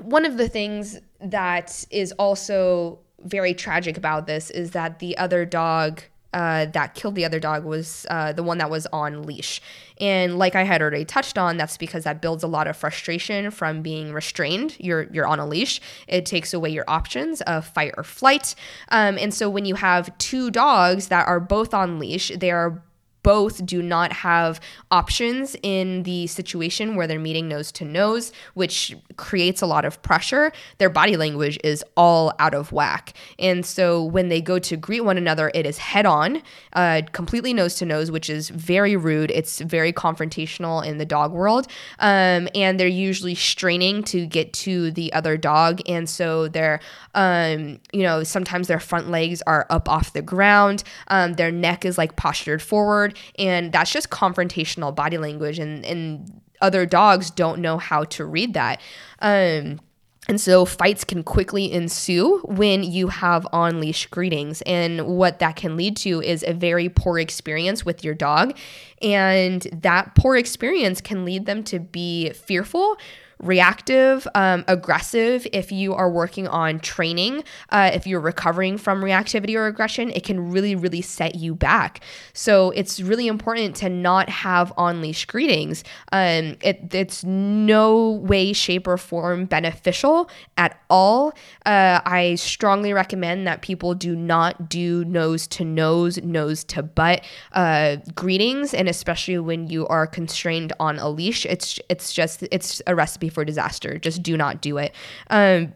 one 0.00 0.24
of 0.24 0.36
the 0.36 0.48
things 0.48 0.98
that 1.20 1.84
is 1.92 2.10
also 2.12 2.98
very 3.20 3.54
tragic 3.54 3.96
about 3.96 4.26
this 4.26 4.50
is 4.50 4.72
that 4.72 4.98
the 4.98 5.16
other 5.16 5.44
dog 5.44 6.02
uh, 6.32 6.66
that 6.66 6.94
killed 6.94 7.14
the 7.14 7.24
other 7.24 7.40
dog 7.40 7.64
was 7.64 8.06
uh, 8.10 8.32
the 8.32 8.42
one 8.42 8.58
that 8.58 8.70
was 8.70 8.86
on 8.92 9.24
leash. 9.24 9.60
And 10.00 10.38
like 10.38 10.54
I 10.54 10.64
had 10.64 10.80
already 10.80 11.04
touched 11.04 11.38
on, 11.38 11.56
that's 11.56 11.76
because 11.76 12.04
that 12.04 12.20
builds 12.20 12.42
a 12.42 12.46
lot 12.46 12.66
of 12.66 12.76
frustration 12.76 13.50
from 13.50 13.82
being 13.82 14.12
restrained. 14.12 14.76
You're 14.78 15.04
you're 15.12 15.26
on 15.26 15.38
a 15.38 15.46
leash. 15.46 15.80
It 16.08 16.26
takes 16.26 16.52
away 16.54 16.70
your 16.70 16.84
options 16.88 17.40
of 17.42 17.66
fight 17.66 17.94
or 17.96 18.04
flight. 18.04 18.54
Um, 18.88 19.18
and 19.18 19.32
so 19.32 19.48
when 19.48 19.64
you 19.64 19.74
have 19.76 20.16
two 20.18 20.50
dogs 20.50 21.08
that 21.08 21.26
are 21.28 21.40
both 21.40 21.74
on 21.74 21.98
leash, 21.98 22.32
they 22.36 22.50
are 22.50 22.82
both 23.22 23.64
do 23.64 23.82
not 23.82 24.12
have 24.12 24.60
options 24.90 25.56
in 25.62 26.02
the 26.02 26.26
situation 26.26 26.96
where 26.96 27.06
they're 27.06 27.18
meeting 27.18 27.48
nose 27.48 27.70
to 27.72 27.84
nose, 27.84 28.32
which 28.54 28.96
creates 29.16 29.62
a 29.62 29.66
lot 29.66 29.84
of 29.84 30.02
pressure. 30.02 30.52
Their 30.78 30.90
body 30.90 31.16
language 31.16 31.58
is 31.62 31.84
all 31.96 32.32
out 32.38 32.54
of 32.54 32.72
whack. 32.72 33.14
And 33.38 33.64
so 33.64 34.02
when 34.02 34.28
they 34.28 34.40
go 34.40 34.58
to 34.58 34.76
greet 34.76 35.02
one 35.02 35.18
another, 35.18 35.50
it 35.54 35.66
is 35.66 35.78
head 35.78 36.06
on, 36.06 36.42
uh, 36.72 37.02
completely 37.12 37.54
nose 37.54 37.76
to 37.76 37.86
nose, 37.86 38.10
which 38.10 38.28
is 38.28 38.48
very 38.48 38.96
rude. 38.96 39.30
It's 39.30 39.60
very 39.60 39.92
confrontational 39.92 40.84
in 40.84 40.98
the 40.98 41.04
dog 41.04 41.32
world. 41.32 41.68
Um, 41.98 42.48
and 42.54 42.78
they're 42.78 42.88
usually 42.88 43.34
straining 43.34 44.02
to 44.04 44.26
get 44.26 44.52
to 44.54 44.90
the 44.90 45.12
other 45.12 45.36
dog. 45.36 45.80
And 45.86 46.08
so 46.08 46.48
they're, 46.48 46.80
um, 47.14 47.80
you 47.92 48.02
know, 48.02 48.24
sometimes 48.24 48.68
their 48.68 48.80
front 48.80 49.10
legs 49.10 49.42
are 49.46 49.66
up 49.70 49.88
off 49.88 50.12
the 50.12 50.22
ground, 50.22 50.82
um, 51.08 51.34
their 51.34 51.52
neck 51.52 51.84
is 51.84 51.98
like 51.98 52.16
postured 52.16 52.62
forward 52.62 53.11
and 53.38 53.72
that's 53.72 53.92
just 53.92 54.10
confrontational 54.10 54.94
body 54.94 55.18
language 55.18 55.58
and 55.58 55.84
and 55.84 56.40
other 56.60 56.86
dogs 56.86 57.30
don't 57.30 57.60
know 57.60 57.76
how 57.76 58.04
to 58.04 58.24
read 58.24 58.54
that 58.54 58.80
um, 59.20 59.80
and 60.28 60.40
so 60.40 60.64
fights 60.64 61.02
can 61.02 61.24
quickly 61.24 61.72
ensue 61.72 62.38
when 62.44 62.84
you 62.84 63.08
have 63.08 63.46
on 63.52 63.80
leash 63.80 64.06
greetings. 64.06 64.62
And 64.62 65.06
what 65.06 65.40
that 65.40 65.56
can 65.56 65.76
lead 65.76 65.96
to 65.98 66.22
is 66.22 66.44
a 66.46 66.54
very 66.54 66.88
poor 66.88 67.18
experience 67.18 67.84
with 67.84 68.04
your 68.04 68.14
dog. 68.14 68.56
And 69.00 69.62
that 69.72 70.14
poor 70.14 70.36
experience 70.36 71.00
can 71.00 71.24
lead 71.24 71.46
them 71.46 71.64
to 71.64 71.80
be 71.80 72.30
fearful, 72.30 72.96
reactive, 73.42 74.26
um, 74.34 74.64
aggressive. 74.68 75.46
If 75.52 75.72
you 75.72 75.94
are 75.94 76.08
working 76.08 76.46
on 76.46 76.78
training, 76.78 77.42
uh, 77.70 77.90
if 77.92 78.06
you're 78.06 78.20
recovering 78.20 78.78
from 78.78 79.02
reactivity 79.02 79.56
or 79.56 79.66
aggression, 79.66 80.10
it 80.10 80.24
can 80.24 80.50
really, 80.50 80.74
really 80.76 81.02
set 81.02 81.34
you 81.34 81.54
back. 81.54 82.00
So 82.32 82.70
it's 82.70 83.00
really 83.00 83.26
important 83.26 83.74
to 83.76 83.88
not 83.88 84.28
have 84.28 84.72
on 84.76 85.00
leash 85.00 85.24
greetings. 85.26 85.82
Um, 86.12 86.56
it, 86.62 86.94
it's 86.94 87.24
no 87.24 88.12
way, 88.12 88.52
shape, 88.52 88.86
or 88.86 88.96
form 88.96 89.46
beneficial 89.46 90.30
at 90.56 90.80
all. 90.88 91.34
Uh, 91.66 92.00
I 92.04 92.36
strongly 92.36 92.92
recommend 92.92 93.46
that 93.48 93.62
people 93.62 93.94
do 93.94 94.14
not 94.14 94.68
do 94.68 95.04
nose 95.04 95.48
to 95.48 95.64
nose, 95.64 96.22
nose 96.22 96.62
to 96.64 96.82
butt 96.82 97.24
uh, 97.52 97.96
greetings, 98.14 98.72
and 98.72 98.88
especially 98.88 99.38
when 99.38 99.66
you 99.68 99.86
are 99.88 100.06
constrained 100.06 100.72
on 100.78 100.98
a 100.98 101.08
leash. 101.08 101.44
It's 101.46 101.80
it's 101.88 102.12
just 102.12 102.44
it's 102.52 102.80
a 102.86 102.94
recipe 102.94 103.31
for 103.32 103.44
disaster. 103.44 103.98
Just 103.98 104.22
do 104.22 104.36
not 104.36 104.60
do 104.60 104.78
it. 104.78 104.94
Um, 105.30 105.74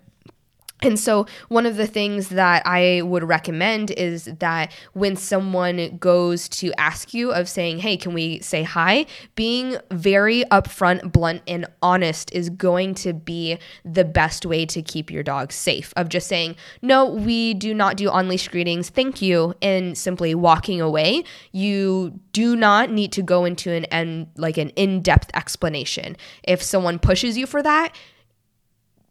and 0.83 1.01
so, 1.01 1.27
one 1.49 1.65
of 1.65 1.77
the 1.77 1.87
things 1.87 2.29
that 2.29 2.63
I 2.67 3.01
would 3.01 3.25
recommend 3.25 3.93
is 3.93 4.27
that 4.27 4.71
when 4.93 5.17
someone 5.17 5.97
goes 5.97 6.51
to 6.51 6.71
ask 6.79 7.15
you 7.15 7.33
of 7.33 7.49
saying, 7.49 7.79
Hey, 7.79 7.97
can 7.97 8.13
we 8.13 8.41
say 8.41 8.63
hi? 8.63 9.07
Being 9.37 9.79
very 9.91 10.45
upfront, 10.51 11.13
blunt, 11.13 11.43
and 11.49 11.67
honest 11.81 12.31
is 12.33 12.51
going 12.51 12.95
to 12.97 13.15
be 13.15 13.59
the 13.87 14.05
best 14.05 14.45
way 14.45 14.67
to 14.67 14.83
keep 14.83 15.11
your 15.11 15.23
dog 15.23 15.51
safe. 15.51 15.95
Of 15.97 16.11
just 16.11 16.27
saying, 16.27 16.57
No, 16.83 17.07
we 17.07 17.55
do 17.55 17.73
not 17.73 17.97
do 17.97 18.11
on 18.11 18.29
leash 18.29 18.49
greetings. 18.49 18.91
Thank 18.91 19.23
you. 19.23 19.55
And 19.63 19.97
simply 19.97 20.35
walking 20.35 20.83
away. 20.83 21.25
You 21.53 22.21
do 22.33 22.55
not 22.55 22.91
need 22.91 23.13
to 23.13 23.23
go 23.23 23.47
into 23.47 23.73
an 23.73 23.87
end, 23.87 24.27
like 24.37 24.59
an 24.59 24.69
in 24.71 25.01
depth 25.01 25.31
explanation. 25.33 26.19
If 26.43 26.63
someone 26.63 26.99
pushes 26.99 27.39
you 27.39 27.47
for 27.47 27.63
that, 27.63 27.95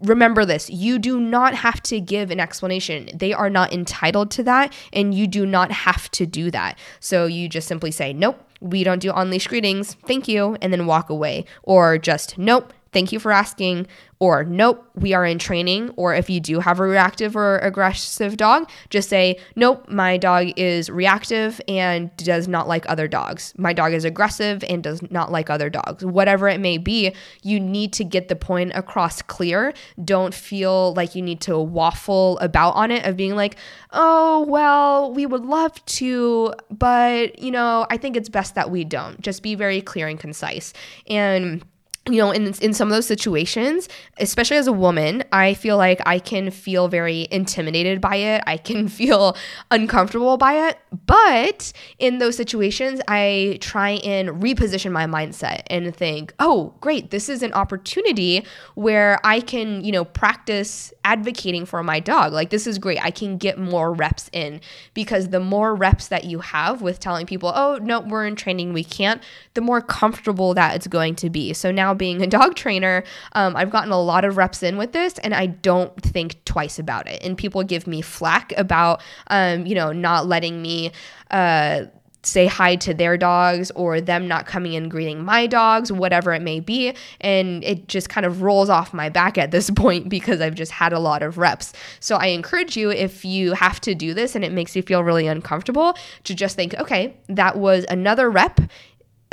remember 0.02 0.46
this 0.46 0.70
you 0.70 1.00
do 1.00 1.20
not 1.20 1.56
have 1.56 1.82
to 1.84 2.00
give 2.00 2.32
an 2.32 2.40
explanation. 2.40 3.10
They 3.14 3.34
are 3.34 3.50
not 3.50 3.74
entitled 3.74 4.32
to 4.32 4.44
that, 4.44 4.74
and 4.94 5.14
you 5.14 5.28
do 5.28 5.46
not 5.46 5.72
have 5.72 6.10
to 6.12 6.26
do 6.26 6.52
that. 6.52 6.78
So 7.00 7.26
you 7.26 7.48
just 7.50 7.68
simply 7.68 7.92
say, 7.92 8.14
Nope, 8.14 8.42
we 8.60 8.84
don't 8.84 9.00
do 9.00 9.12
on 9.12 9.30
leash 9.30 9.48
greetings. 9.48 9.96
Thank 10.06 10.28
you. 10.28 10.58
And 10.62 10.72
then 10.72 10.86
walk 10.86 11.10
away. 11.10 11.46
Or 11.64 11.98
just, 11.98 12.38
Nope, 12.38 12.74
thank 12.96 13.12
you 13.12 13.20
for 13.20 13.34
asking 13.34 13.86
or 14.20 14.46
nope, 14.46 14.90
we 14.96 15.14
are 15.14 15.26
in 15.26 15.38
training. 15.38 15.90
Or 15.98 16.16
if 16.16 16.30
you 16.30 16.40
do 16.40 16.62
have 16.62 16.80
a 16.80 16.84
reactive 16.84 17.36
or 17.36 17.58
aggressive 17.60 18.38
dog, 18.38 18.70
just 18.90 19.10
say, 19.10 19.38
nope, 19.58 19.86
my 19.90 20.16
dog 20.16 20.54
is 20.56 20.90
reactive 20.90 21.60
and 21.68 22.16
does 22.16 22.48
not 22.48 22.68
like 22.68 22.90
other 22.90 23.10
dogs. 23.10 23.54
My 23.58 23.74
dog 23.74 23.92
is 23.92 24.06
aggressive 24.06 24.64
and 24.70 24.82
does 24.82 25.02
not 25.12 25.34
like 25.34 25.50
other 25.50 25.70
dogs. 25.70 26.06
Whatever 26.06 26.48
it 26.48 26.62
may 26.62 26.78
be, 26.78 27.14
you 27.44 27.60
need 27.60 27.92
to 27.94 28.06
get 28.06 28.30
the 28.30 28.38
point 28.38 28.72
across 28.74 29.22
clear. 29.22 29.74
Don't 30.04 30.34
feel 30.34 30.94
like 30.94 31.14
you 31.14 31.22
need 31.22 31.42
to 31.42 31.60
waffle 31.60 32.40
about 32.40 32.72
on 32.76 32.92
it 32.92 33.06
of 33.06 33.18
being 33.18 33.36
like, 33.36 33.58
oh, 33.92 34.46
well, 34.48 35.14
we 35.14 35.26
would 35.26 35.44
love 35.44 35.84
to, 35.86 36.54
but, 36.72 37.38
you 37.40 37.52
know, 37.52 37.86
I 37.90 37.98
think 37.98 38.16
it's 38.16 38.30
best 38.30 38.56
that 38.56 38.72
we 38.72 38.86
don't. 38.86 39.20
Just 39.20 39.44
be 39.44 39.56
very 39.56 39.82
clear 39.82 40.08
and 40.08 40.18
concise. 40.18 40.72
And 41.08 41.66
you 42.08 42.18
know, 42.18 42.30
in 42.30 42.54
in 42.62 42.74
some 42.74 42.88
of 42.88 42.94
those 42.94 43.08
situations, 43.08 43.90
especially 44.20 44.58
as 44.58 44.68
a 44.68 44.74
woman, 44.74 45.24
I 45.32 45.56
feel 45.56 45.76
like 45.76 46.00
I 46.06 46.20
can 46.20 46.52
feel 46.52 46.88
very 46.88 47.28
intimidated 47.32 48.00
by 48.00 48.18
it. 48.18 48.44
I 48.46 48.58
can 48.58 48.88
feel 49.00 49.36
uncomfortable 49.72 50.38
by 50.38 50.68
it. 50.68 50.78
But 51.08 51.74
in 51.98 52.20
those 52.20 52.36
situations, 52.36 53.02
I 53.08 53.58
try 53.60 53.92
and 54.04 54.30
reposition 54.42 54.92
my 54.92 55.08
mindset 55.08 55.64
and 55.68 55.96
think, 55.96 56.34
"Oh, 56.40 56.76
great, 56.80 57.10
this 57.10 57.28
is 57.28 57.42
an 57.42 57.54
opportunity 57.54 58.46
where 58.76 59.20
I 59.24 59.40
can, 59.40 59.84
you 59.84 59.92
know, 59.92 60.06
practice 60.06 60.94
advocating 61.04 61.66
for 61.66 61.82
my 61.82 62.00
dog. 62.00 62.34
Like 62.34 62.52
this 62.52 62.68
is 62.68 62.78
great. 62.78 63.04
I 63.04 63.10
can 63.10 63.38
get 63.38 63.58
more 63.58 63.92
reps 63.94 64.30
in 64.32 64.62
because 64.94 65.30
the 65.30 65.40
more 65.40 65.74
reps 65.74 66.08
that 66.10 66.26
you 66.26 66.40
have 66.40 66.84
with 66.84 67.00
telling 67.00 67.26
people, 67.26 67.52
"Oh, 67.56 67.80
no, 67.82 68.02
we're 68.02 68.28
in 68.28 68.36
training, 68.36 68.74
we 68.74 68.84
can't," 68.84 69.24
the 69.56 69.62
more 69.62 69.82
comfortable 69.82 70.54
that 70.54 70.76
it's 70.76 70.88
going 70.88 71.16
to 71.16 71.32
be. 71.32 71.52
So 71.54 71.72
now 71.72 71.95
being 71.96 72.22
a 72.22 72.28
dog 72.28 72.56
trainer, 72.56 73.04
um, 73.34 73.56
I've 73.56 73.70
gotten 73.70 73.92
a 73.92 74.02
lot 74.02 74.26
of 74.26 74.38
reps 74.38 74.64
in 74.64 74.78
with 74.78 74.92
this 74.94 75.18
and 75.20 75.34
I 75.34 75.48
don't 75.48 76.00
think 76.02 76.44
twice 76.46 76.80
about 76.80 77.08
it. 77.08 77.24
And 77.24 77.38
people 77.38 77.64
give 77.64 77.88
me 77.88 78.02
flack 78.02 78.54
about, 78.58 79.02
um, 79.28 79.66
you 79.66 79.76
know, 79.76 79.92
not 79.92 80.28
letting 80.28 80.62
me. 80.62 80.92
Uh, 81.32 81.86
say 82.28 82.48
hi 82.48 82.76
to 82.76 82.94
their 82.94 83.18
dogs 83.18 83.72
or 83.72 84.02
them 84.02 84.28
not 84.28 84.46
coming 84.46 84.74
in 84.74 84.90
greeting 84.90 85.24
my 85.24 85.48
dogs, 85.48 85.92
whatever 85.92 86.34
it 86.34 86.42
may 86.42 86.60
be. 86.60 86.94
And 87.22 87.64
it 87.64 87.88
just 87.88 88.10
kind 88.10 88.26
of 88.26 88.42
rolls 88.42 88.70
off 88.70 88.94
my 88.94 89.10
back 89.10 89.38
at 89.38 89.52
this 89.52 89.70
point 89.76 90.10
because 90.10 90.42
I've 90.42 90.56
just 90.56 90.72
had 90.72 90.94
a 90.94 91.00
lot 91.00 91.22
of 91.22 91.38
reps. 91.38 91.74
So 92.00 92.16
I 92.16 92.28
encourage 92.28 92.76
you, 92.76 92.90
if 92.92 93.24
you 93.24 93.54
have 93.54 93.80
to 93.82 93.96
do 93.96 94.14
this 94.14 94.36
and 94.36 94.44
it 94.44 94.52
makes 94.52 94.76
you 94.76 94.82
feel 94.82 95.04
really 95.04 95.28
uncomfortable, 95.28 95.98
to 96.24 96.36
just 96.36 96.56
think, 96.56 96.74
okay, 96.76 97.16
that 97.28 97.58
was 97.58 97.86
another 97.90 98.30
rep 98.30 98.60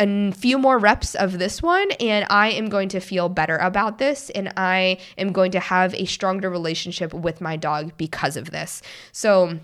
a 0.02 0.32
few 0.32 0.58
more 0.58 0.78
reps 0.78 1.14
of 1.14 1.38
this 1.38 1.62
one 1.62 1.90
and 1.92 2.26
I 2.28 2.50
am 2.50 2.68
going 2.68 2.88
to 2.90 3.00
feel 3.00 3.28
better 3.28 3.56
about 3.56 3.98
this 3.98 4.30
and 4.30 4.52
I 4.56 4.98
am 5.16 5.32
going 5.32 5.52
to 5.52 5.60
have 5.60 5.94
a 5.94 6.04
stronger 6.06 6.50
relationship 6.50 7.14
with 7.14 7.40
my 7.40 7.56
dog 7.56 7.96
because 7.96 8.36
of 8.36 8.50
this. 8.50 8.82
So 9.12 9.58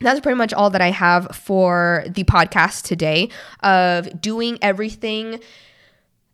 that's 0.00 0.20
pretty 0.20 0.36
much 0.36 0.52
all 0.52 0.70
that 0.70 0.80
I 0.80 0.90
have 0.90 1.34
for 1.34 2.04
the 2.08 2.24
podcast 2.24 2.84
today 2.84 3.28
of 3.62 4.20
doing 4.20 4.58
everything 4.62 5.40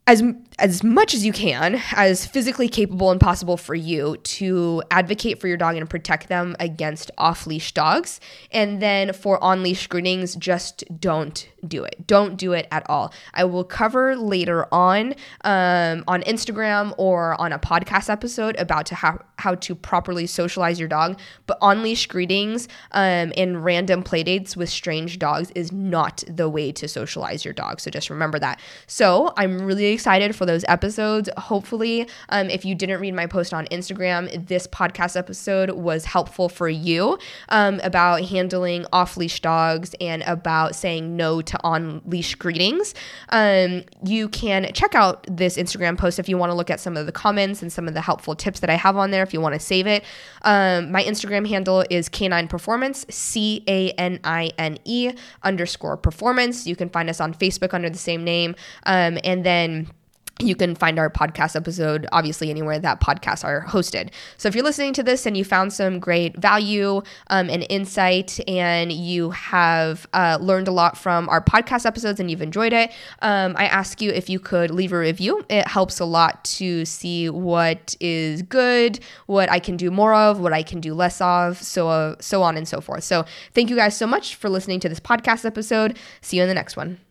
as 0.06 0.22
as 0.58 0.82
much 0.82 1.12
as 1.12 1.25
you 1.25 1.32
can, 1.32 1.82
as 1.92 2.25
physically 2.25 2.68
capable 2.68 3.10
and 3.10 3.20
possible 3.20 3.58
for 3.58 3.75
you 3.75 4.16
to 4.18 4.82
advocate 4.90 5.38
for 5.38 5.48
your 5.48 5.58
dog 5.58 5.76
and 5.76 5.88
protect 5.88 6.28
them 6.28 6.56
against 6.58 7.10
off 7.18 7.46
leash 7.46 7.72
dogs. 7.72 8.20
And 8.50 8.80
then 8.80 9.12
for 9.12 9.42
on 9.44 9.62
leash 9.62 9.86
greetings, 9.86 10.34
just 10.36 10.82
don't 10.98 11.46
do 11.66 11.84
it. 11.84 12.06
Don't 12.06 12.36
do 12.36 12.52
it 12.52 12.66
at 12.70 12.88
all. 12.88 13.12
I 13.34 13.44
will 13.44 13.64
cover 13.64 14.16
later 14.16 14.72
on 14.72 15.14
um, 15.42 16.04
on 16.08 16.22
Instagram 16.22 16.94
or 16.96 17.38
on 17.40 17.52
a 17.52 17.58
podcast 17.58 18.08
episode 18.08 18.56
about 18.56 18.86
to 18.86 18.94
how, 18.94 19.22
how 19.38 19.56
to 19.56 19.75
properly 19.75 20.26
socialize 20.26 20.78
your 20.78 20.88
dog. 20.88 21.18
But 21.46 21.58
on 21.60 21.82
leash 21.82 22.06
greetings 22.06 22.66
um, 22.92 23.32
and 23.36 23.62
random 23.62 24.02
playdates 24.02 24.56
with 24.56 24.70
strange 24.70 25.18
dogs 25.18 25.50
is 25.50 25.70
not 25.70 26.25
the 26.28 26.48
way 26.48 26.72
to 26.72 26.88
socialize 26.88 27.44
your 27.44 27.52
dog. 27.52 27.80
So 27.80 27.90
just 27.90 28.08
remember 28.08 28.38
that. 28.38 28.58
So 28.86 29.34
I'm 29.36 29.60
really 29.60 29.86
excited 29.86 30.34
for 30.34 30.45
those 30.46 30.64
episodes. 30.68 31.28
Hopefully, 31.36 32.08
um, 32.30 32.48
if 32.50 32.64
you 32.64 32.74
didn't 32.74 33.00
read 33.00 33.14
my 33.14 33.26
post 33.26 33.52
on 33.52 33.66
Instagram, 33.66 34.46
this 34.46 34.66
podcast 34.66 35.16
episode 35.16 35.70
was 35.70 36.04
helpful 36.04 36.48
for 36.48 36.68
you 36.68 37.18
um, 37.48 37.80
about 37.82 38.22
handling 38.22 38.86
off 38.92 39.16
leash 39.16 39.40
dogs 39.40 39.94
and 40.00 40.22
about 40.22 40.74
saying 40.74 41.16
no 41.16 41.42
to 41.42 41.58
on 41.62 42.02
leash 42.06 42.34
greetings. 42.34 42.94
Um, 43.30 43.84
you 44.04 44.28
can 44.28 44.72
check 44.72 44.94
out 44.94 45.26
this 45.28 45.56
Instagram 45.56 45.98
post 45.98 46.18
if 46.18 46.28
you 46.28 46.38
want 46.38 46.50
to 46.50 46.54
look 46.54 46.70
at 46.70 46.80
some 46.80 46.96
of 46.96 47.06
the 47.06 47.12
comments 47.12 47.62
and 47.62 47.72
some 47.72 47.88
of 47.88 47.94
the 47.94 48.00
helpful 48.00 48.34
tips 48.34 48.60
that 48.60 48.70
I 48.70 48.74
have 48.74 48.96
on 48.96 49.10
there 49.10 49.22
if 49.22 49.32
you 49.32 49.40
want 49.40 49.54
to 49.54 49.60
save 49.60 49.86
it. 49.86 50.04
Um, 50.42 50.92
my 50.92 51.02
Instagram 51.02 51.48
handle 51.48 51.84
is 51.90 52.08
Canine 52.08 52.48
Performance, 52.48 53.04
C 53.10 53.64
A 53.66 53.90
N 53.92 54.20
I 54.24 54.50
N 54.58 54.78
E 54.84 55.12
underscore 55.42 55.96
performance. 55.96 56.66
You 56.66 56.76
can 56.76 56.88
find 56.88 57.08
us 57.10 57.20
on 57.20 57.34
Facebook 57.34 57.74
under 57.74 57.90
the 57.90 57.98
same 57.98 58.24
name. 58.24 58.54
Um, 58.84 59.18
and 59.24 59.44
then 59.44 59.90
you 60.40 60.54
can 60.54 60.74
find 60.74 60.98
our 60.98 61.08
podcast 61.08 61.56
episode 61.56 62.06
obviously 62.12 62.50
anywhere 62.50 62.78
that 62.78 63.00
podcasts 63.00 63.42
are 63.44 63.64
hosted. 63.64 64.10
So 64.36 64.48
if 64.48 64.54
you're 64.54 64.64
listening 64.64 64.92
to 64.94 65.02
this 65.02 65.24
and 65.24 65.36
you 65.36 65.44
found 65.44 65.72
some 65.72 65.98
great 65.98 66.36
value 66.36 67.02
um, 67.28 67.48
and 67.48 67.66
insight 67.70 68.38
and 68.46 68.92
you 68.92 69.30
have 69.30 70.06
uh, 70.12 70.38
learned 70.40 70.68
a 70.68 70.72
lot 70.72 70.98
from 70.98 71.28
our 71.30 71.40
podcast 71.40 71.86
episodes 71.86 72.20
and 72.20 72.30
you've 72.30 72.42
enjoyed 72.42 72.74
it, 72.74 72.92
um, 73.22 73.54
I 73.56 73.66
ask 73.66 74.02
you 74.02 74.10
if 74.10 74.28
you 74.28 74.38
could 74.38 74.70
leave 74.70 74.92
a 74.92 74.98
review. 74.98 75.44
It 75.48 75.66
helps 75.66 76.00
a 76.00 76.04
lot 76.04 76.44
to 76.44 76.84
see 76.84 77.30
what 77.30 77.96
is 78.00 78.42
good, 78.42 79.00
what 79.26 79.50
I 79.50 79.58
can 79.58 79.78
do 79.78 79.90
more 79.90 80.14
of, 80.14 80.38
what 80.40 80.52
I 80.52 80.62
can 80.62 80.80
do 80.80 80.92
less 80.92 81.20
of, 81.20 81.62
so 81.62 81.88
uh, 81.88 82.16
so 82.20 82.42
on 82.42 82.56
and 82.56 82.68
so 82.68 82.80
forth. 82.80 83.04
So 83.04 83.24
thank 83.54 83.70
you 83.70 83.76
guys 83.76 83.96
so 83.96 84.06
much 84.06 84.34
for 84.34 84.50
listening 84.50 84.80
to 84.80 84.88
this 84.88 85.00
podcast 85.00 85.46
episode. 85.46 85.98
See 86.20 86.36
you 86.36 86.42
in 86.42 86.48
the 86.48 86.54
next 86.54 86.76
one. 86.76 87.05